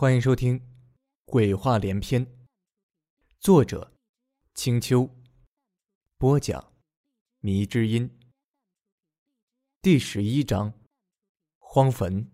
[0.00, 0.58] 欢迎收听
[1.26, 2.24] 《鬼话连篇》，
[3.38, 3.92] 作者：
[4.54, 5.10] 青秋，
[6.16, 6.72] 播讲：
[7.40, 8.10] 迷之音。
[9.82, 10.72] 第十一章：
[11.58, 12.30] 荒坟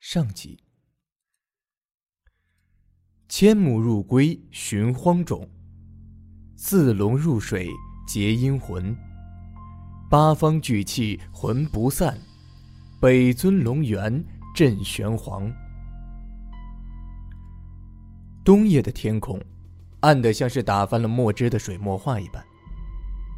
[0.00, 0.64] 上集。
[3.28, 5.46] 千亩入龟寻荒冢，
[6.56, 7.68] 四龙入水
[8.08, 8.96] 结阴魂，
[10.08, 12.18] 八方聚气魂不散，
[12.98, 14.24] 北尊龙源
[14.54, 15.52] 镇玄黄。
[18.46, 19.40] 冬夜的天空，
[20.02, 22.40] 暗得像是打翻了墨汁的水墨画一般，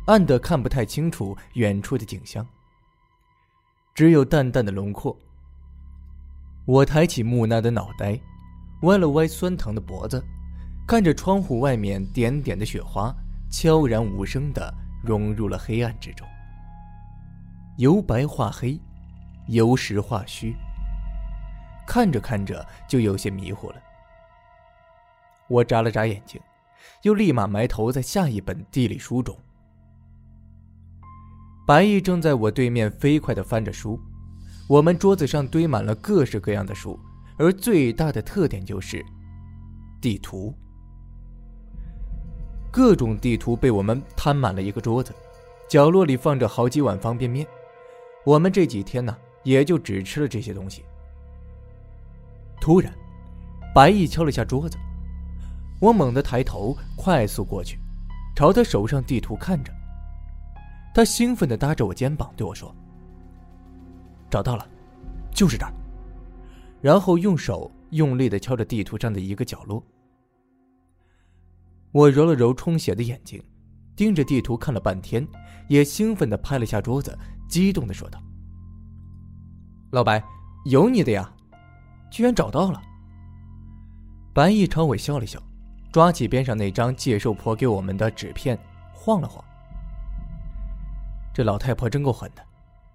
[0.05, 2.47] 暗得看不太清楚远处的景象，
[3.95, 5.17] 只有淡淡的轮廓。
[6.67, 8.21] 我抬起木讷的脑袋，
[8.83, 10.23] 歪了歪酸疼的脖子，
[10.87, 13.11] 看着窗户外面点点的雪花，
[13.51, 14.71] 悄然无声的
[15.03, 16.29] 融入了黑暗之中，
[17.79, 18.79] 由白化黑，
[19.47, 20.55] 由实化虚，
[21.87, 23.77] 看着看着就有些迷糊了。
[25.49, 26.41] 我眨了眨眼睛，
[27.03, 29.37] 又立马埋头在下一本地理书中。
[31.67, 34.01] 白毅正在我对面飞快的翻着书，
[34.69, 36.99] 我们桌子上堆满了各式各样的书，
[37.39, 39.05] 而最大的特点就是
[40.01, 40.55] 地图。
[42.71, 45.13] 各种地图被我们摊满了一个桌子，
[45.69, 47.47] 角落里放着好几碗方便面。
[48.25, 50.85] 我们这几天呢，也就只吃了这些东西。
[52.61, 52.93] 突然，
[53.75, 54.77] 白毅敲了下桌子。
[55.81, 57.79] 我猛地抬头，快速过去，
[58.35, 59.73] 朝他手上地图看着。
[60.95, 62.75] 他兴奋地搭着我肩膀对我说
[64.29, 64.69] ：“找到了，
[65.33, 65.73] 就是这儿。”
[66.83, 69.83] 然后用手用力地敲着地图上的一个角落。
[71.93, 73.43] 我揉了揉充血的眼睛，
[73.95, 75.27] 盯着地图看了半天，
[75.69, 77.17] 也兴奋地拍了下桌子，
[77.49, 78.21] 激动地说道
[79.91, 80.23] ：“老白，
[80.67, 81.33] 有你的呀，
[82.11, 82.83] 居然找到了！”
[84.35, 85.41] 白毅朝我笑了笑。
[85.99, 88.57] 抓起边上那张介寿婆给我们的纸片，
[88.93, 89.45] 晃了晃。
[91.35, 92.43] 这老太婆真够狠的，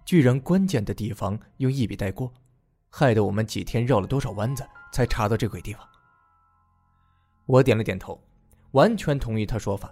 [0.06, 2.32] 居然关键的地方用一笔带过，
[2.90, 5.86] 害得我们几天绕了多少弯子才查到这鬼地方。
[7.46, 8.18] 我点了点头，
[8.72, 9.92] 完全同意他说法。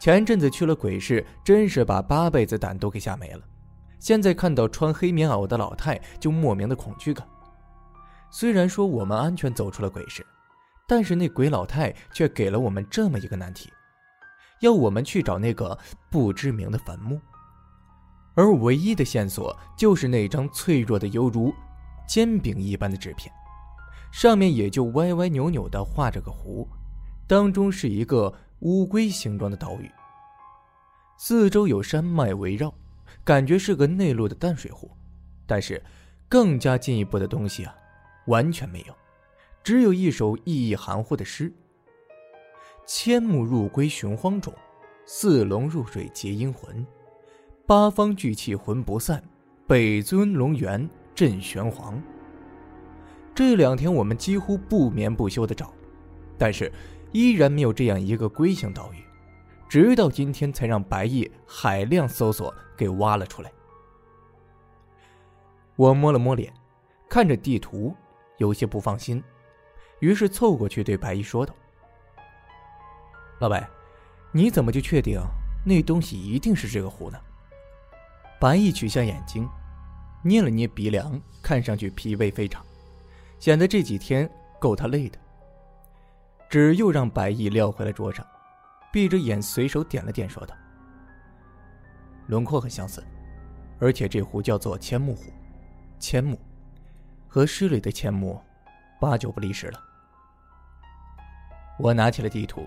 [0.00, 3.42] 前阵子去了鬼市，真是把八辈子胆都给吓没了。
[4.00, 7.24] 现在看到穿黑棉袄的老太，就莫名的恐惧感。
[8.32, 10.26] 虽然说我们安全走出了鬼市。
[10.90, 13.72] 但是那鬼老太却给了我们这么一个难题，
[14.58, 15.78] 要我们去找那个
[16.10, 17.20] 不知名的坟墓，
[18.34, 21.54] 而唯一的线索就是那张脆弱的犹如
[22.08, 23.32] 煎饼一般的纸片，
[24.10, 26.66] 上面也就歪歪扭扭的画着个弧，
[27.28, 29.88] 当中是一个乌龟形状的岛屿，
[31.18, 32.74] 四周有山脉围绕，
[33.22, 34.90] 感觉是个内陆的淡水湖，
[35.46, 35.80] 但是
[36.28, 37.72] 更加进一步的东西啊，
[38.26, 38.99] 完全没有。
[39.62, 41.52] 只有一首意义含糊的诗
[42.86, 44.52] ：“千木入龟寻荒冢，
[45.04, 46.84] 四龙入水结阴魂，
[47.66, 49.22] 八方聚气魂不散，
[49.66, 52.02] 北尊龙源镇玄黄。”
[53.34, 55.72] 这两天我们几乎不眠不休的找，
[56.36, 56.72] 但是
[57.12, 58.96] 依然没有这样一个龟形岛屿，
[59.68, 63.52] 直到今天才让白毅海量搜索给挖了出来。
[65.76, 66.52] 我摸了摸脸，
[67.08, 67.94] 看着地图，
[68.38, 69.22] 有些不放心。
[70.00, 71.54] 于是凑过去对白毅说道
[73.40, 73.68] ：“老白，
[74.32, 75.20] 你怎么就确定
[75.64, 77.18] 那东西一定是这个壶呢？”
[78.40, 79.48] 白毅取下眼睛，
[80.22, 82.64] 捏了捏鼻梁，看上去疲惫非常，
[83.38, 84.28] 显得这几天
[84.58, 85.18] 够他累的。
[86.48, 88.26] 纸又让白毅撂回了桌上，
[88.90, 90.56] 闭着眼随手点了点，说道
[92.28, 93.04] ：“轮廓很相似，
[93.78, 95.30] 而且这壶叫做千木壶，
[95.98, 96.40] 千木，
[97.28, 98.40] 和诗里的千木，
[98.98, 99.80] 八九不离十了。”
[101.82, 102.66] 我拿起了地图，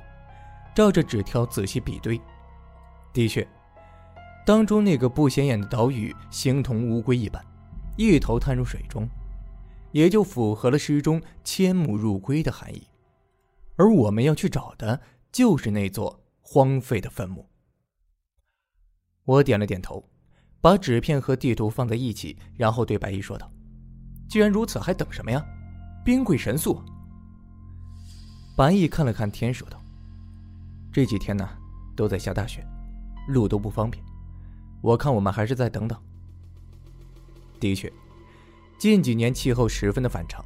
[0.74, 2.20] 照着纸条仔细比对，
[3.14, 3.48] 的确，
[4.44, 7.44] 当中那个不显眼的岛屿形同乌龟一般，
[7.96, 9.08] 一头探入水中，
[9.92, 12.88] 也就符合了诗中“千亩入龟”的含义。
[13.76, 15.00] 而我们要去找的，
[15.32, 17.48] 就是那座荒废的坟墓。
[19.26, 20.04] 我点了点头，
[20.60, 23.52] 把纸片和地图放在一起，然后对白衣说道
[24.28, 25.46] ：“既然如此，还等什么呀？
[26.04, 26.82] 兵贵神速。”
[28.56, 29.82] 白毅看了看天，说道
[30.94, 31.50] ：“这几天呢，
[31.96, 32.64] 都在下大雪，
[33.28, 34.04] 路都不方便。
[34.80, 36.00] 我看我们还是再等等。”
[37.60, 37.92] 的确，
[38.78, 40.46] 近几年气候十分的反常，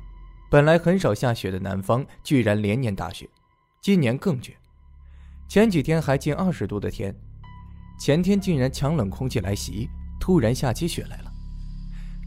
[0.49, 3.29] 本来很少下雪的南方，居然连年大雪，
[3.81, 4.55] 今年更绝。
[5.49, 7.13] 前几天还近二十度的天，
[7.99, 11.31] 前天竟然强冷空气来袭，突然下起雪来了。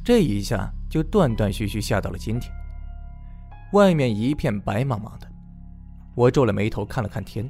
[0.05, 2.53] 这一下就断断续续下到了今天。
[3.73, 5.30] 外面一片白茫茫的。
[6.15, 7.49] 我皱了眉头看了看天，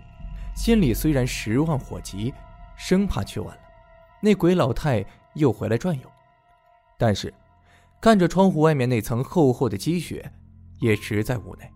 [0.54, 2.32] 心里虽然十万火急，
[2.76, 3.62] 生怕去晚了，
[4.20, 5.04] 那鬼老太
[5.34, 6.10] 又回来转悠，
[6.98, 7.32] 但是
[8.00, 10.30] 看着窗户外面那层厚厚的积雪，
[10.78, 11.70] 也实在无奈。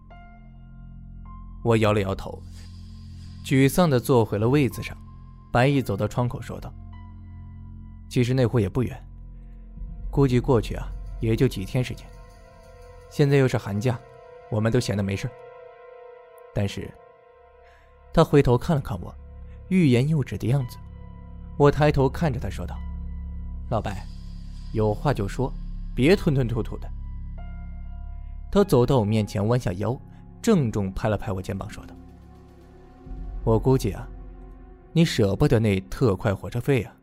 [1.62, 2.42] 我摇了摇头，
[3.44, 4.96] 沮丧的坐回了位子上。
[5.50, 6.72] 白毅走到窗口说道
[8.10, 9.00] ：“其实那会也不远，
[10.10, 10.88] 估计过去啊
[11.20, 12.04] 也就几天时间。
[13.08, 13.96] 现在又是寒假，
[14.50, 15.30] 我们都闲得没事。
[16.54, 16.88] 但是，
[18.12, 19.14] 他回头看了看我，
[19.68, 20.78] 欲言又止的样子。
[21.58, 22.78] 我抬头看着他说道
[23.70, 24.06] ：‘老白，
[24.72, 25.52] 有话就说，
[25.94, 26.88] 别吞吞吐吐的。’
[28.50, 30.00] 他走到我面前，弯下腰，
[30.40, 31.94] 郑重拍了拍我肩膀，说道
[33.44, 34.08] ：‘我估计啊。’”
[34.96, 36.94] 你舍不得那特快火车费啊！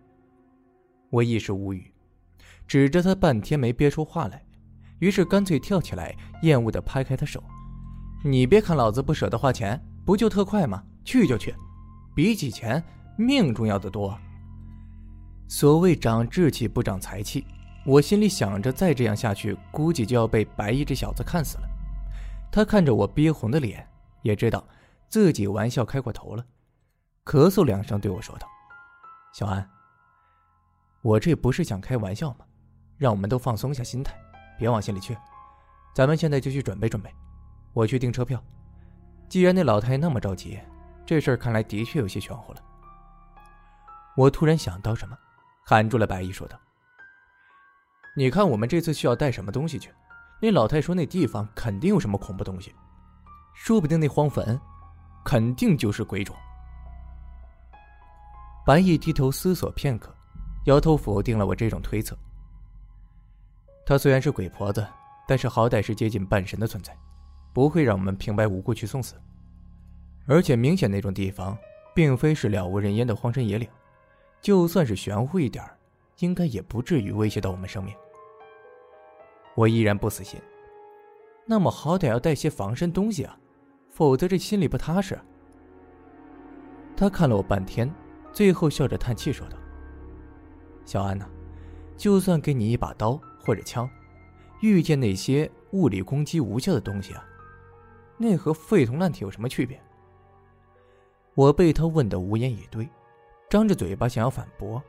[1.09, 1.91] 我一时无语，
[2.65, 4.41] 指着他半天没憋出话来，
[4.99, 7.43] 于是干脆跳起来，厌恶的拍开他手
[8.23, 10.83] ：“你别看老子不舍得花钱，不就特快吗？
[11.03, 11.55] 去就去，
[12.15, 12.83] 比起钱，
[13.17, 14.17] 命重要的多。”
[15.49, 17.45] 所谓长志气不长财气，
[17.85, 21.63] 我心里想着，再这样下去，估计就要被白衣这小子看死了。
[22.51, 23.85] 他看着我憋红的脸，
[24.21, 24.65] 也知道
[25.09, 26.45] 自己玩笑开过头了。
[27.25, 28.47] 咳嗽两声，对我说道
[29.33, 29.67] ：“小安，
[31.01, 32.45] 我这不是想开玩笑吗？
[32.97, 34.15] 让我们都放松下心态，
[34.59, 35.17] 别往心里去。
[35.93, 37.13] 咱们现在就去准备准备，
[37.73, 38.41] 我去订车票。
[39.29, 40.59] 既然那老太那么着急，
[41.05, 42.61] 这事儿看来的确有些玄乎了。”
[44.17, 45.17] 我突然想到什么，
[45.65, 46.59] 喊住了白衣，说道
[48.15, 49.89] ：“你看我们这次需要带什么东西去？
[50.41, 52.75] 那老太说那地方肯定有什么恐怖东西，
[53.53, 54.59] 说不定那荒坟，
[55.23, 56.35] 肯定就是鬼冢。”
[58.65, 60.13] 白毅低头思索片刻，
[60.65, 62.17] 摇头否定了我这种推测。
[63.85, 64.85] 他虽然是鬼婆子，
[65.27, 66.95] 但是好歹是接近半神的存在，
[67.53, 69.15] 不会让我们平白无故去送死。
[70.27, 71.57] 而且明显那种地方，
[71.93, 73.67] 并非是了无人烟的荒山野岭，
[74.41, 75.63] 就算是玄乎一点
[76.19, 77.93] 应该也不至于威胁到我们生命。
[79.55, 80.39] 我依然不死心。
[81.45, 83.37] 那么好歹要带些防身东西啊，
[83.89, 85.19] 否则这心里不踏实。
[86.95, 87.91] 他看了我半天。
[88.33, 89.57] 最后笑着叹气说道
[90.87, 91.27] ：“小安呐，
[91.97, 93.89] 就算给你一把刀或者枪，
[94.61, 97.27] 遇见那些物理攻击无效的东西啊，
[98.21, 99.81] 那和废铜烂铁有什么区别？”
[101.33, 102.87] 我被他问得无言以对，
[103.49, 104.81] 张着嘴巴想要反驳，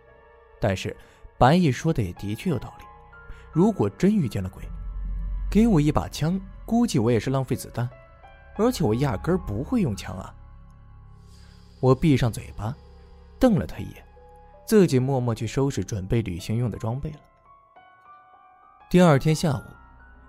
[0.60, 0.94] 但是
[1.38, 2.84] 白毅说的也的确有道理。
[3.50, 4.62] 如果真遇见了鬼，
[5.50, 7.88] 给我一把枪，估计我也是浪费子弹，
[8.56, 10.34] 而且我压根不会用枪啊。
[11.80, 12.76] 我闭上嘴巴。
[13.38, 14.04] 瞪了他一眼，
[14.64, 17.16] 自己默默去收拾准备旅行用的装备了。
[18.88, 19.62] 第二天下午，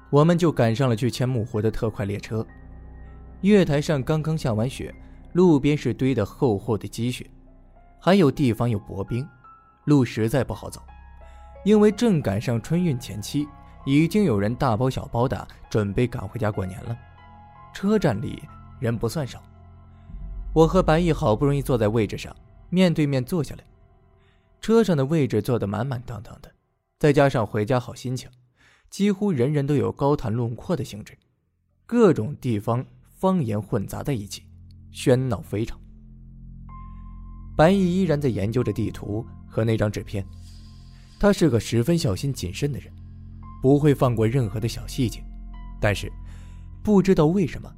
[0.09, 2.43] 我们就赶上了去千木湖的特快列车。
[3.43, 4.95] 月台上刚刚下完雪，
[5.33, 7.29] 路边是堆的厚厚的积雪，
[7.99, 9.27] 还有地方有薄冰，
[9.83, 10.81] 路实在不好走。
[11.65, 13.45] 因为正赶上春运前期，
[13.85, 16.97] 已经有人大包小包的准备赶回家过年了。
[17.73, 18.41] 车站里
[18.79, 19.43] 人不算少，
[20.53, 22.33] 我和白毅好不容易坐在位置上。
[22.69, 23.63] 面对面坐下来，
[24.61, 26.49] 车上的位置坐得满满当当的，
[26.97, 28.29] 再加上回家好心情，
[28.89, 31.17] 几乎人人都有高谈论阔的兴致，
[31.85, 32.85] 各种地方
[33.23, 34.43] 方言混杂在一起，
[34.91, 35.79] 喧闹非常。
[37.55, 40.27] 白毅依然在研究着地图和那张纸片，
[41.17, 42.91] 他是个十分小心谨慎的人，
[43.61, 45.23] 不会放过任何的小细节。
[45.79, 46.11] 但是，
[46.83, 47.73] 不知道为什么，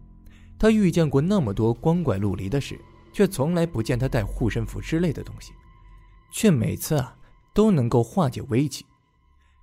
[0.58, 2.76] 他遇见过那么多光怪陆离的事。
[3.14, 5.54] 却从来不见他带护身符之类的东西，
[6.34, 7.16] 却每次啊
[7.54, 8.84] 都能够化解危机。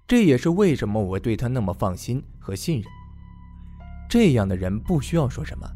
[0.06, 2.90] 这也是为什么我对他那么放心和信任。
[4.12, 5.66] 这样的人不需要说什么，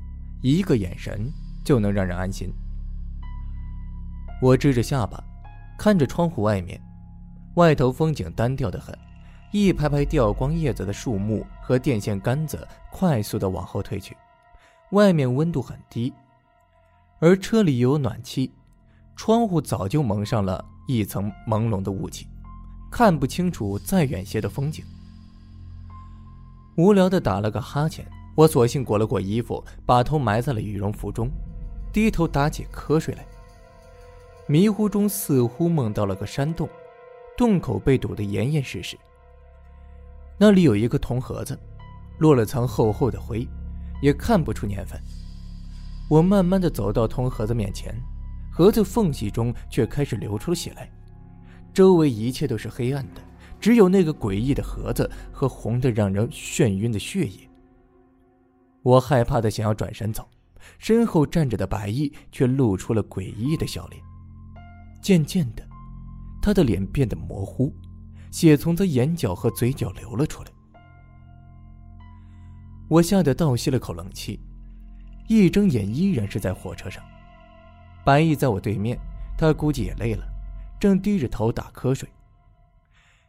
[0.43, 1.33] 一个眼神
[1.65, 2.53] 就能让人安心。
[4.43, 5.19] 我支着下巴，
[5.79, 6.79] 看着窗户外面，
[7.55, 8.95] 外头风景单调的很，
[9.53, 14.15] 一排排掉光叶子的树木和电线杆子快速的往后退去，
[14.91, 16.13] 外面温度很低。
[17.21, 18.53] 而车里有暖气，
[19.17, 22.27] 窗户早就蒙上了一层朦胧的雾气，
[22.93, 24.85] 看不清楚再远些的风景。
[26.77, 31.31] 无聊的打了个哈欠，我索性裹了裹衣服，把头埋在了羽绒服中，
[31.91, 33.27] 低头打起瞌睡来。
[34.47, 36.69] 迷糊中似乎梦到了个山洞，
[37.35, 38.97] 洞口被堵得严严实实。
[40.39, 41.59] 那里有一个铜盒子，
[42.19, 43.49] 落了层厚厚的灰，
[44.03, 45.01] 也看不出年份。
[46.11, 47.99] 我慢慢的走到铜盒子面前，
[48.53, 50.91] 盒子缝隙中却开始流出血来，
[51.73, 53.23] 周围一切都是黑暗的，
[53.59, 57.49] 只有那个诡异的盒子和红的让人眩晕的血液。
[58.87, 60.29] 我害怕的想要转身走，
[60.79, 64.01] 身后站着的白毅却露出了诡异的笑脸。
[65.03, 65.69] 渐渐的，
[66.41, 67.75] 他的脸变得模糊，
[68.31, 70.51] 血从他眼角和嘴角流了出来。
[72.89, 74.39] 我吓得倒吸了口冷气，
[75.27, 77.03] 一睁眼依然是在火车上。
[78.05, 78.97] 白毅在我对面，
[79.37, 80.25] 他估计也累了，
[80.79, 82.09] 正低着头打瞌睡。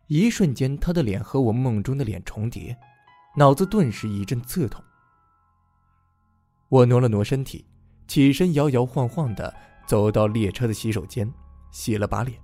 [0.05, 2.77] 一瞬间，他的脸和我梦中的脸重叠，
[3.35, 4.83] 脑子顿时一阵刺痛。
[6.69, 7.65] 我挪了挪身体，
[8.07, 9.53] 起身摇摇晃晃的
[9.85, 11.31] 走到列车的洗手间，
[11.71, 12.39] 洗了把脸。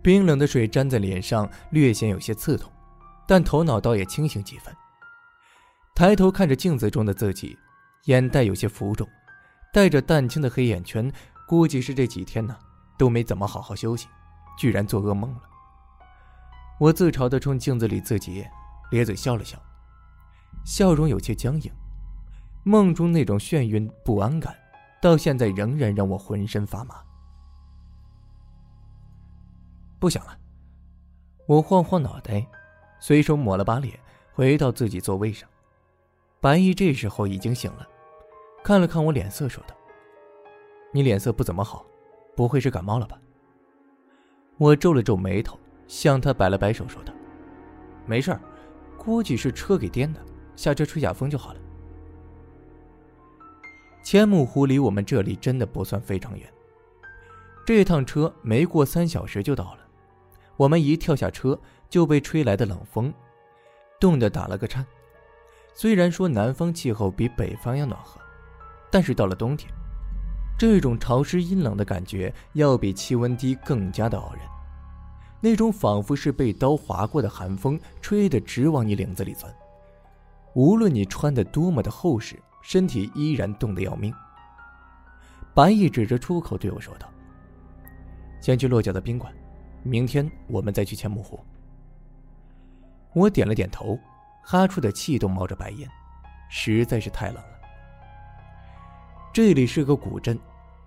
[0.00, 2.72] 冰冷的水沾在脸上，略显有些刺痛，
[3.28, 4.74] 但头脑倒也清醒几分。
[5.94, 7.56] 抬头看着镜子中的自己，
[8.06, 9.08] 眼袋有些浮肿，
[9.72, 11.12] 带着淡青的黑眼圈，
[11.46, 12.56] 估计是这几天呢
[12.98, 14.08] 都没怎么好好休息。
[14.58, 15.42] 居然做噩梦了。
[16.78, 18.44] 我自嘲的冲镜子里自己
[18.90, 19.58] 咧嘴笑了笑，
[20.64, 21.72] 笑容有些僵硬。
[22.64, 24.54] 梦中那种眩晕不安感，
[25.00, 27.02] 到现在仍然让我浑身发麻。
[29.98, 30.38] 不想了，
[31.46, 32.46] 我晃晃脑袋，
[33.00, 33.98] 随手抹了把脸，
[34.32, 35.48] 回到自己座位上。
[36.40, 37.86] 白毅这时候已经醒了，
[38.62, 39.74] 看了看我脸色，说道
[40.92, 41.84] ：“你脸色不怎么好，
[42.36, 43.20] 不会是感冒了吧？”
[44.58, 47.12] 我皱了皱眉头，向他摆了摆手，说道
[48.06, 48.40] ：“没事儿，
[48.96, 50.20] 估计是车给颠的，
[50.54, 51.60] 下车吹下风就好了。”
[54.02, 56.46] 千木湖离我们这里真的不算非常远，
[57.64, 59.78] 这趟车没过三小时就到了。
[60.56, 63.12] 我们一跳下车，就被吹来的冷风
[64.00, 64.84] 冻得打了个颤。
[65.72, 68.20] 虽然说南方气候比北方要暖和，
[68.90, 69.72] 但是到了冬天，
[70.58, 74.42] 这种潮湿阴冷的感觉要比气温低更加的傲人。
[75.40, 79.52] 那种仿佛是被刀划过的寒风，吹得直往你领子里钻。
[80.54, 84.14] 无论你穿的多么的厚实，身体依然冻得要命。
[85.54, 87.06] 白毅指着出口对我说道
[88.40, 89.30] ：“先去落脚的宾馆，
[89.82, 91.38] 明天我们再去千木湖。”
[93.12, 93.98] 我点了点头，
[94.42, 95.86] 哈出的气都冒着白烟，
[96.48, 97.58] 实在是太冷了。
[99.34, 100.38] 这里是个古镇，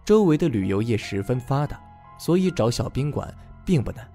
[0.03, 1.79] 周围的旅游业十分发达，
[2.17, 3.32] 所以找小宾馆
[3.63, 4.10] 并不难。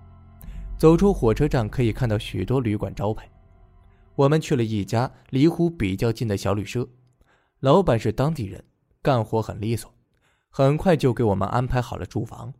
[0.77, 3.29] 走出火车站，可以看到许多旅馆招牌。
[4.17, 6.89] 我们去了一家离湖比较近的小旅社，
[7.61, 8.65] 老板是当地人，
[9.03, 9.93] 干活很利索，
[10.49, 12.53] 很快就给我们安排好了住房。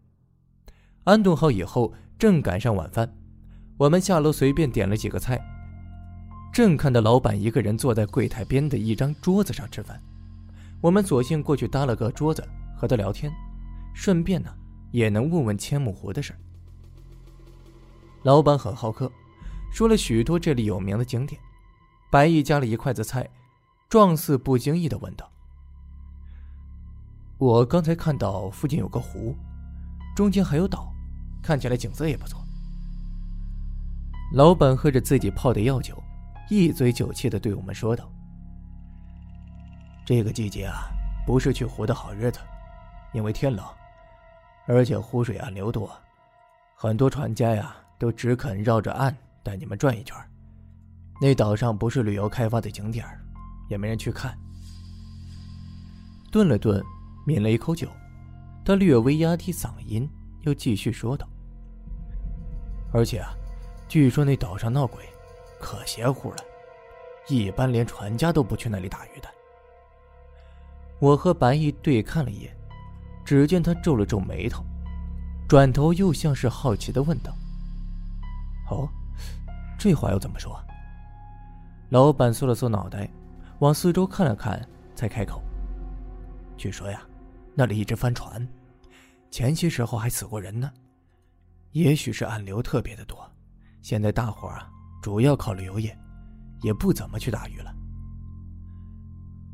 [1.05, 3.11] 安顿好以后，正赶上晚饭，
[3.79, 5.41] 我们下楼随便点了几个菜，
[6.53, 9.99] 正看到老板一个人坐在柜台边的一张桌子上吃饭，
[10.83, 13.33] 我们索性过去搭了个桌子和他聊天，
[13.95, 14.55] 顺便呢
[14.91, 16.35] 也能问问千木湖的事。
[18.23, 19.11] 老板很好客，
[19.73, 21.41] 说了许多这里有名的景点。
[22.11, 23.27] 白毅夹了一筷子菜，
[23.91, 25.31] 状似不经意的问道
[27.37, 29.37] ：“我刚才看到附近有个湖，
[30.17, 30.91] 中间还有岛，
[31.43, 32.41] 看起来景色也不错。”
[34.33, 36.03] 老板喝着自己泡的药酒，
[36.49, 38.09] 一嘴酒气的对我们说道
[40.07, 40.85] ：“这个季节啊，
[41.27, 42.39] 不是去湖的好日子，
[43.13, 43.63] 因为天冷，
[44.67, 45.91] 而且湖水暗流多，
[46.77, 50.17] 很多船家呀。”都只肯绕着岸带你们转一圈
[51.21, 53.07] 那岛上不是旅游开发的景点
[53.71, 54.37] 也没人去看。
[56.31, 56.85] 顿了顿，
[57.25, 57.89] 抿了一口酒，
[58.65, 60.07] 他略微压低嗓音，
[60.43, 61.27] 又继续说道
[62.93, 63.33] ：“而且啊，
[63.89, 65.03] 据说那岛上闹鬼，
[65.59, 66.37] 可邪乎了，
[67.29, 69.29] 一般连船家都不去那里打鱼的。”
[71.01, 72.55] 我和白毅对看了一眼，
[73.25, 74.63] 只见他皱了皱眉头，
[75.49, 77.33] 转头又像是好奇的问道。
[78.71, 78.89] 哦，
[79.79, 80.61] 这话要怎么说？
[81.89, 83.11] 老板缩了缩脑袋，
[83.61, 85.43] 往四周看了看，才开口。
[86.57, 87.03] 据说呀，
[87.55, 88.47] 那里一直翻船，
[89.31, 90.71] 前些时候还死过人呢。
[91.73, 93.19] 也许是暗流特别的多，
[93.83, 94.71] 现在大伙儿啊，
[95.03, 95.97] 主要靠旅游业，
[96.63, 97.71] 也不怎么去打鱼了。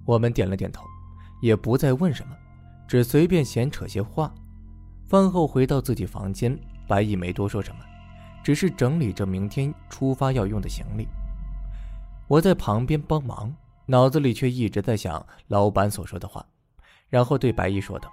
[0.04, 0.84] 我们点了点头，
[1.42, 2.36] 也不再问什么，
[2.86, 4.32] 只随便闲扯些话。
[5.08, 7.80] 饭后回到自己房间，白毅没多说什么。
[8.44, 11.08] 只是整理着明天出发要用的行李，
[12.28, 13.52] 我在旁边帮忙，
[13.86, 16.44] 脑子里却一直在想老板所说的话，
[17.08, 18.10] 然后对白毅说道：“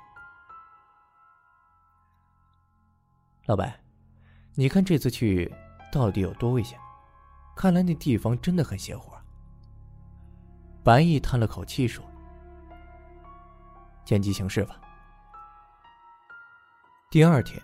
[3.45, 3.81] 老白，
[4.55, 5.53] 你看这次去
[5.91, 6.79] 到底有多危险？
[7.55, 9.11] 看来那地方真的很邪乎。”
[10.83, 12.03] 白毅叹了口气说
[14.05, 14.79] ：“见机行事吧。”
[17.11, 17.61] 第二天。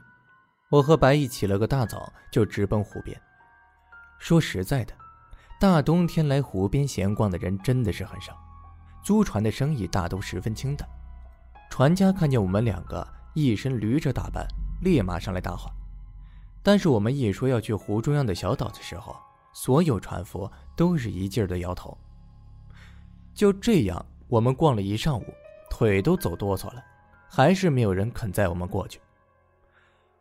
[0.72, 3.20] 我和白毅起了个大早，就直奔湖边。
[4.20, 4.94] 说实在的，
[5.60, 8.34] 大冬天来湖边闲逛的人真的是很少，
[9.04, 10.88] 租船的生意大都十分清淡。
[11.70, 14.48] 船家看见我们两个一身旅者打扮，
[14.84, 15.70] 立马上来搭话。
[16.64, 19.14] 但是我们一说要去湖中央的小岛的时候，
[19.52, 21.98] 所有船夫都是一劲儿的摇头。
[23.34, 25.26] 就这样，我们逛了一上午，
[25.70, 26.82] 腿都走哆嗦了，
[27.28, 29.02] 还是没有人肯载我们过去。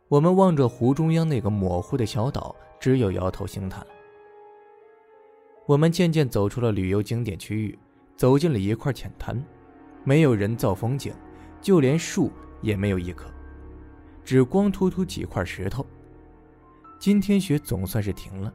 [0.09, 3.87] 我们望着湖中央那个模糊的小岛，只有摇头兴叹了。
[5.69, 7.77] 我们渐渐走出了旅游景点区域，
[8.17, 9.39] 走进了一块浅滩，
[10.03, 11.13] 没有人造风景，
[11.61, 13.29] 就连树也没有一棵，
[14.25, 15.85] 只光秃秃几块石头。
[16.97, 18.51] 今天雪总算是停了，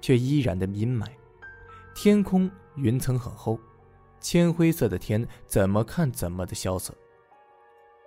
[0.00, 1.06] 却依然的阴霾，
[1.94, 3.60] 天空云层很厚，
[4.18, 6.94] 铅灰色的天怎么看怎么的萧瑟，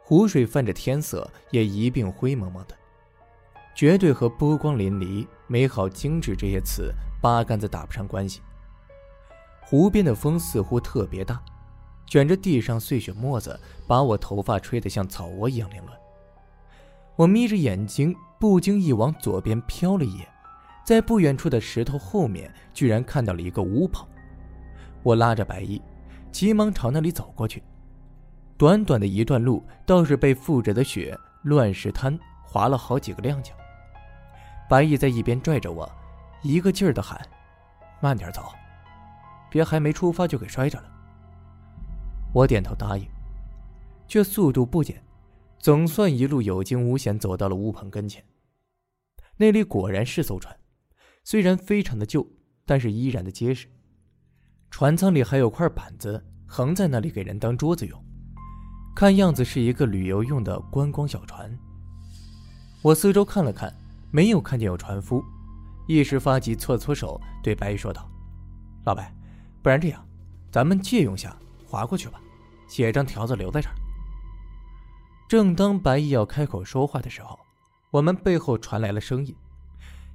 [0.02, 2.76] 湖水泛着天色也一并灰蒙蒙的。
[3.76, 8.42] 绝对和波光粼粼、美好精致这些词八竿子打不上关系。
[9.70, 11.42] 湖边的风似乎特别大，
[12.06, 15.98] 卷着地上碎雪沫子，把我头发吹得像草窝一样凌乱。
[17.18, 20.26] 我眯着眼睛，不经意往左边瞟了一眼，
[20.86, 24.08] 在不远处的石头后面，居然看到了一个屋棚。
[25.04, 25.82] 我拉着白衣，
[26.32, 27.62] 急忙朝那里走过去。
[28.58, 33.52] 短短的一段路，倒是被覆着的雪乱石滩划了好几个踉跄。
[34.70, 35.92] 白毅在一边拽着我，
[36.42, 37.22] 一个劲儿的喊
[38.00, 38.44] ：“慢点走，
[39.50, 40.92] 别还没出发就给摔着了。”
[42.34, 43.08] 我点头答应，
[44.08, 45.04] 却速度不减，
[45.60, 48.24] 总算一路有惊无险走到了乌篷跟前。
[49.38, 50.56] 那里果然是艘船，
[51.24, 52.28] 虽然非常的旧，
[52.66, 53.68] 但是依然的结实。
[54.70, 58.04] 船舱里还有块板子横在那里，给人当桌子用，
[58.96, 61.58] 看样子是一个旅游用的观光小船。
[62.82, 63.74] 我四周看了看。
[64.10, 65.22] 没有看见有船夫，
[65.86, 68.10] 一时发急，搓搓手，对白衣说道
[68.88, 69.14] ：“老白，
[69.68, 70.02] 不然这样，
[70.50, 71.36] 咱们借用下，
[71.68, 72.22] 划过去吧，
[72.70, 73.76] 写张条子留在这儿。”
[75.28, 77.38] 正当白毅要开口说话的时候，
[77.92, 79.36] 我们背后传来了声音，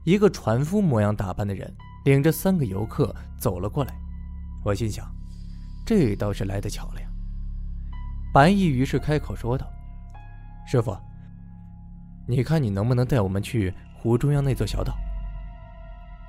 [0.04, 1.70] 一个船夫模样打扮的人
[2.06, 3.94] 领着三个游客走了过来。
[4.64, 5.06] 我心想，
[5.84, 7.06] 这倒是来得巧了呀。
[8.32, 9.66] 白毅于是开口说道
[10.66, 10.96] ：“师傅。”
[12.26, 14.94] 你看，你能不能带我们去湖中央那座小岛？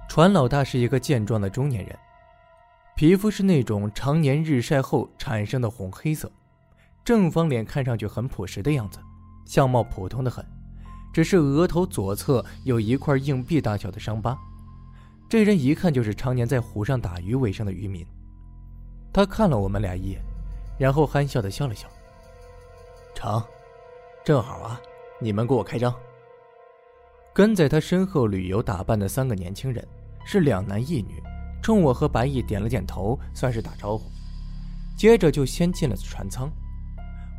[0.10, 1.98] 船老大是一个健壮的中年人，
[2.96, 6.32] 皮肤是那种常年日晒后产生的红黑色，
[7.04, 9.00] 正方脸看上去很朴实的样子，
[9.46, 10.46] 相貌普通的很，
[11.12, 14.38] 只是额头左侧有一块硬币大小的伤疤。
[15.28, 18.06] 这人一看就是常年在湖上打鱼为生的渔民。
[19.12, 20.22] 他看了我们俩一眼，
[20.78, 21.88] 然后憨笑的笑了笑。
[23.16, 23.44] 成，
[24.24, 24.80] 正好啊。
[25.20, 25.94] 你们给我开张。
[27.34, 29.88] 跟在他身后旅游打扮的三个年轻人
[30.26, 31.24] 是两男一女，
[31.64, 34.12] 冲我和白毅点了点头，算是打招呼。
[34.98, 36.52] 接着就先进了船舱。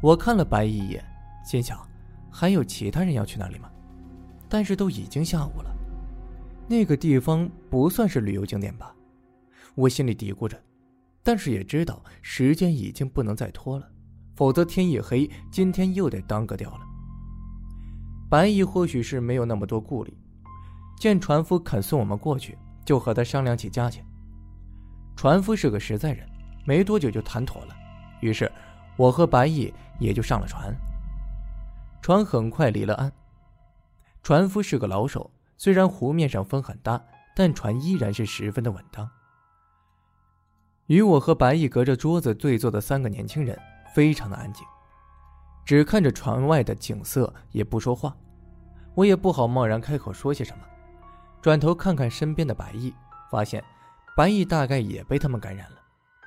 [0.02, 1.04] 我看了白毅一眼，
[1.44, 1.78] 心想
[2.30, 3.70] 还有其他人要去那里吗？
[4.48, 5.70] 但是都已经下午了，
[6.66, 8.94] 那个地方不算是旅游景点吧？
[9.74, 10.58] 我心里嘀咕着，
[11.22, 13.86] 但是也知道时间已经不能再拖了，
[14.34, 16.80] 否则天一黑，今天又得耽搁掉了。
[18.30, 20.16] 白毅或许是没有那么多顾虑，
[20.98, 24.04] 见船夫肯送我们过去，就和他商量起价钱。
[25.16, 26.28] 船夫是个实在人，
[26.64, 27.76] 没多久就谈妥了。
[28.20, 28.50] 于是，
[28.96, 30.74] 我和白毅也就上了船。
[32.02, 33.12] 船很快离了岸。
[34.22, 37.02] 船夫是个老手，虽然湖面上风很大，
[37.34, 39.08] 但船依然是十分的稳当。
[40.86, 43.58] 与我和白毅隔着桌子对坐的三个年轻人，
[43.94, 44.66] 非常的安静。
[45.64, 48.14] 只看着船外的景色，也不说话。
[48.94, 50.64] 我也不好贸然开口说些什么，
[51.40, 52.92] 转头看看身边的白毅，
[53.30, 53.64] 发现
[54.16, 55.76] 白毅大概也被他们感染了，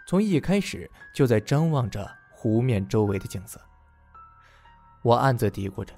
[0.06, 3.60] 从一开始就在张望着湖面周围的景色。
[5.02, 5.94] 我暗自嘀咕着：“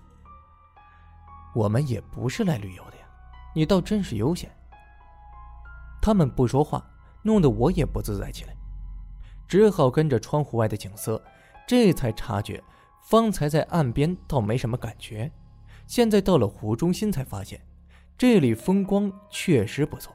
[1.55, 3.03] 我们也不是来旅游的呀，
[3.55, 4.51] 你倒真是悠闲。”
[5.99, 6.85] 他们不说话，
[7.23, 8.55] 弄得我也不自在起来，
[9.47, 11.21] 只好跟着窗户外的景色，
[11.67, 12.63] 这才察觉。
[13.01, 15.31] 方才在岸边倒没什么感觉，
[15.87, 17.59] 现在到了湖中心才发现，
[18.15, 20.13] 这里风光确实不错，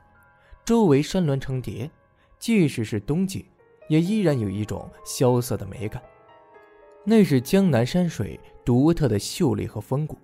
[0.65, 1.91] 周围山峦成叠，
[2.39, 3.45] 即使是冬季，
[3.89, 6.03] 也依然有一种萧瑟的美感。
[7.05, 10.17] 那是江南山水独特的秀丽和风骨。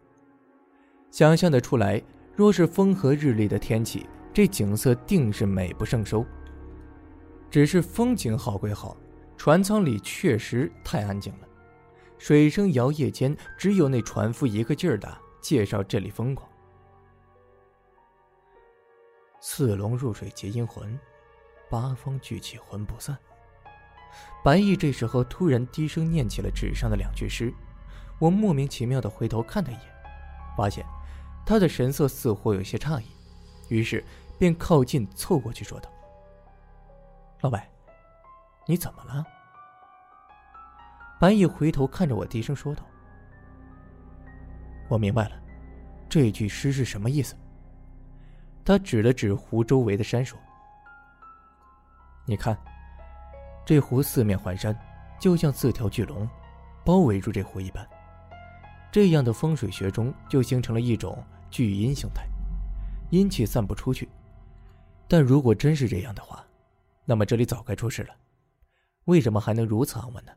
[1.10, 2.02] 想象得出来，
[2.34, 6.24] 若是风和日丽的天气，这景色定是美不胜收。
[7.50, 8.96] 只是风景好归好，
[9.36, 11.48] 船舱里确实太安静了。
[12.16, 16.49] 水声摇曳间，只有那船夫一个劲儿的介绍这里风光。
[19.40, 20.98] 四龙入水结阴魂，
[21.70, 23.16] 八方聚气，魂不散。
[24.44, 27.52] 白毅这时候突然低声念起了纸上的两句诗，
[28.18, 29.82] 我莫名其妙的回头看他一眼，
[30.56, 30.84] 发现
[31.46, 33.06] 他的神色似乎有些诧异，
[33.68, 34.04] 于是
[34.38, 35.90] 便靠近凑过去说道
[37.40, 37.66] ：“老白，
[38.66, 39.24] 你怎么了？”
[41.18, 42.82] 白毅回头看着我，低声说道
[44.88, 45.40] ：“我明白了，
[46.10, 47.34] 这句诗是什么意思？”
[48.64, 50.38] 他指了指湖周围的山说
[52.26, 52.56] ：“你看。”
[53.66, 54.76] 这湖四面环山，
[55.20, 56.28] 就像四条巨龙，
[56.84, 57.86] 包围住这湖一般。
[58.90, 62.26] 这样的风水学中就形成了一种聚阴形态，
[63.10, 64.08] 阴气散不出去。
[65.06, 66.44] 但如果真是这样的话，
[67.04, 68.16] 那么这里早该出事了。
[69.04, 70.32] 为什么还能如此安稳呢？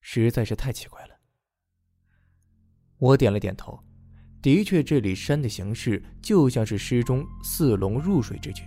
[0.00, 1.14] 实在是太奇怪了。
[2.98, 3.78] 我点了点头，
[4.46, 8.62] 的确，这里山的形式就像是诗中四龙入水之局。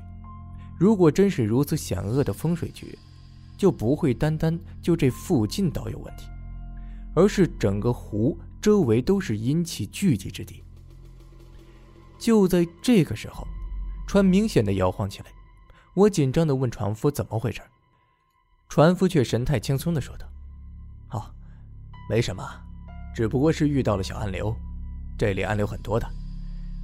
[0.78, 3.00] 如果真是如此险恶的风水局，
[3.58, 6.26] 就不会单单就这附近岛有问题，
[7.16, 10.62] 而是整个湖周围都是阴气聚集之地。
[12.20, 13.48] 就在这个时候，
[14.06, 15.28] 船明显的摇晃起来，
[15.94, 17.62] 我紧张的问船夫怎么回事，
[18.68, 20.28] 船夫却神态轻松的说道
[21.18, 21.34] ：“哦，
[22.10, 22.44] 没什么，
[23.16, 24.54] 只不过是遇到了小暗流，
[25.20, 26.10] 这里暗流很多的，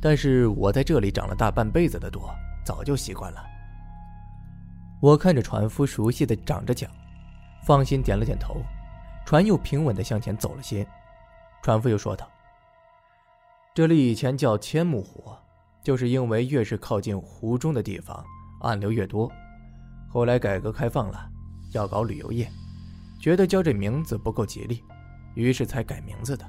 [0.01, 2.29] 但是我在这里长了大半辈子的多，
[2.65, 3.41] 早就习惯了。”
[5.01, 6.89] 我看着船夫熟悉的长着桨，
[7.65, 8.57] 放心点了点头。
[9.25, 10.85] 船又平稳的向前走了些。
[11.63, 12.29] 船夫又说道
[13.73, 15.31] ：“这里以前叫千木湖，
[15.81, 18.23] 就是因为越是靠近湖中的地方，
[18.61, 19.31] 暗流越多。
[20.09, 21.27] 后来改革开放了，
[21.71, 22.51] 要搞旅游业，
[23.19, 24.83] 觉得叫这名字不够吉利，
[25.35, 26.45] 于是才改名字的。”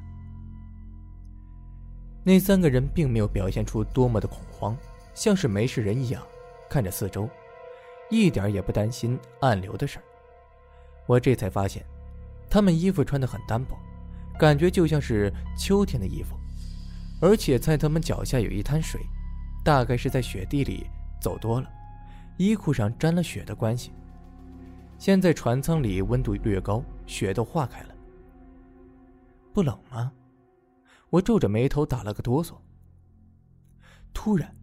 [2.28, 4.76] 那三个人并没有表现出多么的恐慌，
[5.14, 6.20] 像是没事人一样，
[6.68, 7.30] 看着四周。
[8.10, 10.02] 一点也不担心暗流的事儿，
[11.06, 11.86] 我这才发现，
[12.50, 13.78] 他们衣服穿得很单薄，
[14.36, 16.36] 感觉就像是秋天的衣服，
[17.20, 19.00] 而且在他们脚下有一滩水，
[19.64, 20.84] 大概是在雪地里
[21.20, 21.70] 走多了，
[22.38, 23.92] 衣裤上沾了雪的关系。
[24.98, 27.94] 现在船舱里温度略高，雪都化开了。
[29.54, 30.10] 不冷吗？
[31.10, 32.56] 我皱着眉头打了个哆嗦。
[34.12, 34.54] 突然，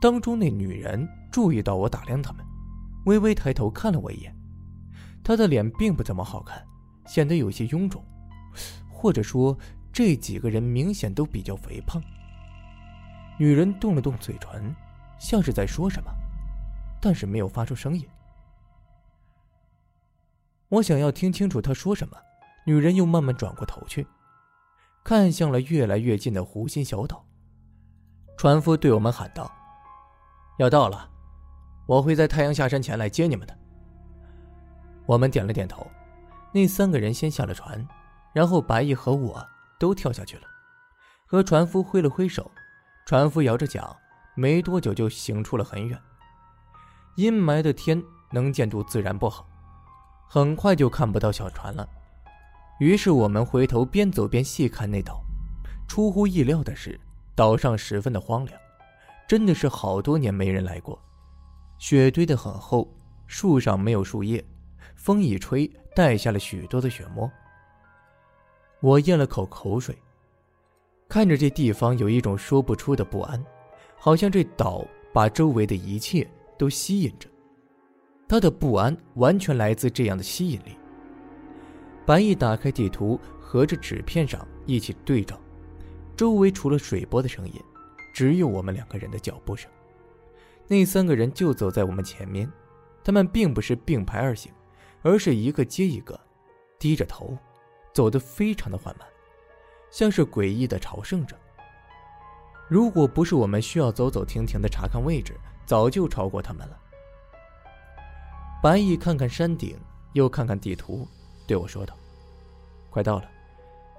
[0.00, 2.44] 当中那女人注意到我打量他们。
[3.04, 4.36] 微微抬头看了我一眼，
[5.22, 6.66] 她的脸并不怎么好看，
[7.06, 8.04] 显得有些臃肿，
[8.90, 9.56] 或者说
[9.92, 12.02] 这几个人明显都比较肥胖。
[13.38, 14.74] 女人动了动嘴唇，
[15.20, 16.10] 像是在说什么，
[17.00, 18.04] 但是没有发出声音。
[20.68, 22.16] 我想要听清楚她说什么，
[22.64, 24.04] 女人又慢慢转过头去，
[25.06, 27.24] 看向了越来越近的湖心小岛。
[28.36, 29.48] 船夫对我们喊道
[30.58, 31.08] ：“要到了。”
[31.86, 33.56] 我会在太阳下山前来接你们的。
[35.06, 35.86] 我们点了点头，
[36.52, 37.86] 那三个人先下了船，
[38.32, 39.46] 然后白毅和我
[39.78, 40.42] 都跳下去了，
[41.24, 42.50] 和船夫挥了挥手，
[43.06, 43.96] 船夫摇着桨，
[44.34, 45.96] 没多久就行出了很远。
[47.14, 49.46] 阴霾的天，能见度自然不好，
[50.28, 51.88] 很快就看不到小船了。
[52.78, 55.24] 于是我们回头边走边细看那岛，
[55.88, 57.00] 出乎意料的是，
[57.34, 58.60] 岛上十分的荒凉，
[59.26, 61.00] 真的是好多年没人来过。
[61.78, 62.86] 雪堆得很厚，
[63.26, 64.44] 树上没有树叶，
[64.94, 67.30] 风一吹，带下了许多的雪沫。
[68.80, 69.96] 我咽了口口水，
[71.08, 73.42] 看着这地方，有一种说不出的不安，
[73.96, 77.28] 好像这岛把周围的一切都吸引着。
[78.28, 80.76] 他的不安完全来自这样的吸引力。
[82.06, 85.36] 白毅打开地图，和着纸片上一起对照，
[86.16, 87.60] 周围除了水波的声音，
[88.14, 89.68] 只有我们两个人的脚步声。
[90.68, 92.48] 那三个人就走在我们前面，
[93.02, 94.52] 他们并不是并排而行，
[95.02, 96.18] 而是一个接一个，
[96.78, 97.36] 低着头，
[97.92, 99.08] 走得非常的缓慢，
[99.90, 101.36] 像是诡异的朝圣者。
[102.68, 106.78] 如果不是我们需要走走停停的查看位置，早就超过他们了。
[108.62, 109.76] 白毅看看山顶，
[110.12, 111.06] 又看看地图，
[111.46, 111.94] 对我说道
[112.90, 113.28] ：“快到了，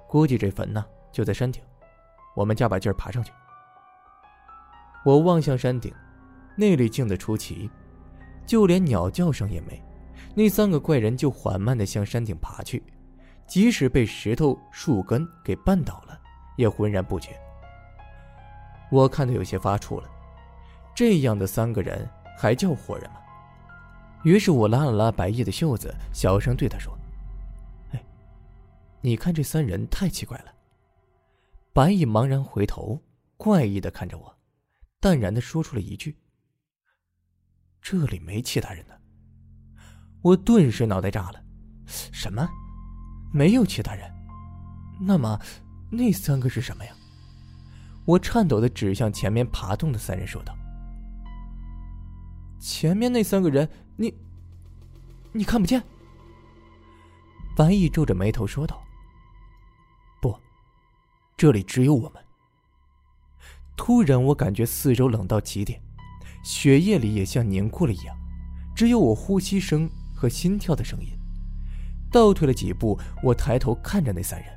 [0.08, 1.62] 估计这坟呢就在山顶，
[2.36, 3.32] 我们加把劲儿爬上去。”
[5.06, 5.94] 我望向山顶。
[6.60, 7.70] 那里静得出奇，
[8.44, 9.80] 就连鸟叫声也没。
[10.34, 12.84] 那三个怪人就缓慢地向山顶爬去，
[13.46, 16.20] 即使被石头、树根给绊倒了，
[16.56, 17.40] 也浑然不觉。
[18.90, 20.10] 我看得有些发怵了，
[20.96, 23.18] 这样的三个人还叫活人吗？
[24.24, 26.97] 于是我拉了拉白毅的袖子，小声对他说：“，
[29.02, 30.54] 你看这三人太奇怪了。”
[31.74, 33.00] 白毅茫然回头，
[33.38, 34.38] 怪异的看着我，
[35.00, 36.18] 淡然的说出了一句。
[37.82, 38.96] 这里没其他人呢。
[40.22, 41.44] 我顿时脑袋炸了，
[41.86, 42.50] 什么？
[43.32, 44.12] 没有其他人？
[45.00, 45.40] 那么，
[45.92, 46.92] 那三个是什么呀？
[48.06, 50.58] 我颤抖的指向前面爬动的三人，说道
[52.60, 54.14] ：“前面那三个人，你，
[55.34, 55.84] 你看不见？”
[57.56, 58.82] 白毅皱着眉头说道：“，
[61.38, 62.22] 这里只有我们。”
[63.78, 65.80] 突然，我感觉四周冷到极点，
[66.44, 68.18] 血液里也像凝固了一样，
[68.76, 71.08] 只有我呼吸声和心跳的声音。
[72.12, 74.50] 倒退了几步，我抬头看着那三人，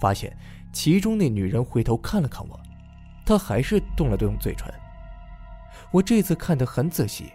[0.00, 0.36] 发现
[0.72, 2.60] 其中那女人回头看了看我，
[3.26, 4.72] 她还是动了动嘴唇。
[5.90, 7.32] 我这次看得很仔细，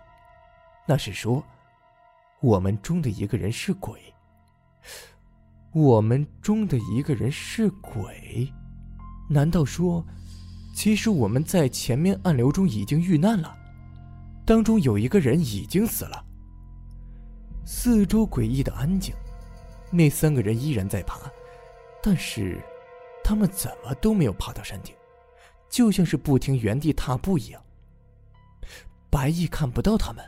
[0.88, 1.44] 那是说，
[2.40, 4.00] 我们中的一个人是鬼。
[5.74, 8.48] 我们中的一个人是鬼，
[9.30, 10.06] 难道说？
[10.76, 13.56] 其实我们在前面暗流中已经遇难了，
[14.44, 16.26] 当中有一个人已经死了。
[17.64, 19.14] 四周诡异的安静，
[19.92, 21.20] 那三个人依然在爬，
[22.02, 22.60] 但是
[23.24, 24.96] 他们怎么都没有爬到山顶，
[25.70, 27.62] 就像是不停原地踏步一样。
[29.12, 30.26] 白毅看不到他们，